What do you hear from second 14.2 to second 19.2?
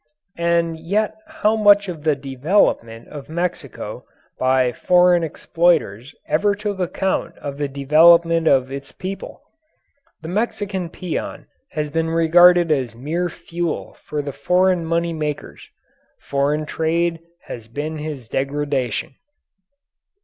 the foreign money makers. Foreign trade has been his degradation.